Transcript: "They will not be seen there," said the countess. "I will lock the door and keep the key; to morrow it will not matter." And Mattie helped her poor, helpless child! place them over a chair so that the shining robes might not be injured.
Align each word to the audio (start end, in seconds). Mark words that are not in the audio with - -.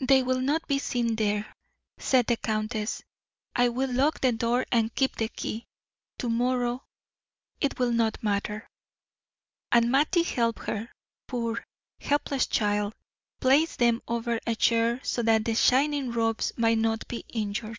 "They 0.00 0.24
will 0.24 0.40
not 0.40 0.66
be 0.66 0.80
seen 0.80 1.14
there," 1.14 1.54
said 1.96 2.26
the 2.26 2.36
countess. 2.36 3.04
"I 3.54 3.68
will 3.68 3.92
lock 3.92 4.20
the 4.20 4.32
door 4.32 4.66
and 4.72 4.92
keep 4.92 5.14
the 5.14 5.28
key; 5.28 5.66
to 6.18 6.28
morrow 6.28 6.82
it 7.60 7.78
will 7.78 7.92
not 7.92 8.20
matter." 8.24 8.66
And 9.70 9.88
Mattie 9.88 10.24
helped 10.24 10.64
her 10.64 10.90
poor, 11.28 11.64
helpless 12.00 12.48
child! 12.48 12.96
place 13.40 13.76
them 13.76 14.02
over 14.08 14.40
a 14.48 14.56
chair 14.56 14.98
so 15.04 15.22
that 15.22 15.44
the 15.44 15.54
shining 15.54 16.10
robes 16.10 16.52
might 16.56 16.78
not 16.78 17.06
be 17.06 17.24
injured. 17.28 17.78